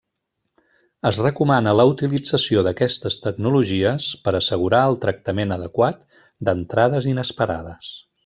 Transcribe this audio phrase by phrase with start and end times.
[1.09, 6.01] Es recomana la utilització d'aquestes tecnologies per assegurar el tractament adequat
[6.49, 7.93] d'entrades inesperades.